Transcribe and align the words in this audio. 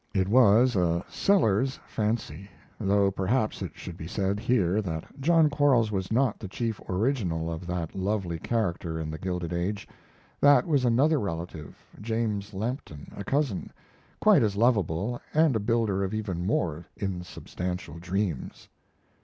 It 0.15 0.27
was 0.27 0.75
a 0.75 1.05
Sellers 1.07 1.79
fancy, 1.85 2.49
though 2.79 3.11
perhaps 3.11 3.61
it 3.61 3.73
should 3.75 3.97
be 3.97 4.07
said 4.07 4.39
here 4.39 4.81
that 4.81 5.03
John 5.21 5.47
Quarles 5.47 5.91
was 5.91 6.11
not 6.11 6.39
the 6.39 6.47
chief 6.47 6.81
original 6.89 7.51
of 7.53 7.67
that 7.67 7.93
lovely 7.93 8.39
character 8.39 8.99
in 8.99 9.11
The 9.11 9.19
Gilded 9.19 9.53
Age. 9.53 9.87
That 10.39 10.65
was 10.65 10.85
another 10.85 11.19
relative 11.19 11.77
James 12.01 12.51
Lampton, 12.55 13.13
a 13.15 13.23
cousin 13.23 13.71
quite 14.19 14.41
as 14.41 14.55
lovable, 14.55 15.21
and 15.35 15.55
a 15.55 15.59
builder 15.59 16.03
of 16.03 16.15
even 16.15 16.47
more 16.47 16.87
insubstantial 16.97 17.99
dreams. 17.99 18.69